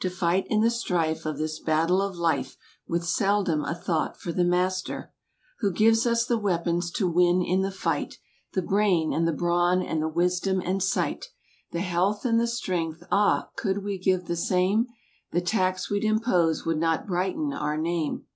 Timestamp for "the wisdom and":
10.02-10.82